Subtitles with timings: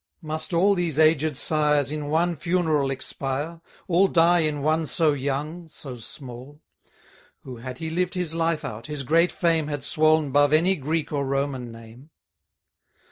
[0.23, 3.61] Must all these aged sires in one funeral Expire?
[3.87, 6.59] all die in one so young, so small?
[7.41, 11.11] Who, had he lived his life out, his great fame Had swoln 'bove any Greek
[11.13, 12.09] or Roman name.